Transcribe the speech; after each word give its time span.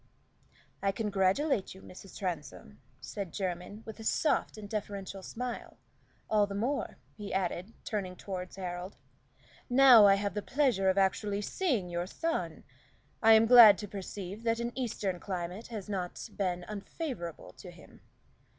"I 0.81 0.91
congratulate 0.91 1.75
you, 1.75 1.83
Mrs. 1.83 2.17
Transome," 2.17 2.81
said 3.01 3.31
Jermyn, 3.31 3.83
with 3.85 3.99
a 3.99 4.03
soft 4.03 4.57
and 4.57 4.67
deferential 4.67 5.21
smile, 5.21 5.77
"all 6.27 6.47
the 6.47 6.55
more," 6.55 6.97
he 7.15 7.31
added, 7.31 7.75
turning 7.83 8.15
toward 8.15 8.51
Harold, 8.55 8.97
"now 9.69 10.07
I 10.07 10.15
have 10.15 10.33
the 10.33 10.41
pleasure 10.41 10.89
of 10.89 10.97
actually 10.97 11.43
seeing 11.43 11.87
your 11.87 12.07
son. 12.07 12.63
I 13.21 13.33
am 13.33 13.45
glad 13.45 13.77
to 13.77 13.87
perceive 13.87 14.41
that 14.41 14.59
an 14.59 14.71
Eastern 14.73 15.19
climate 15.19 15.67
has 15.67 15.87
not 15.87 16.29
been 16.35 16.63
unfavorable 16.63 17.53
to 17.59 17.69
him." 17.69 18.01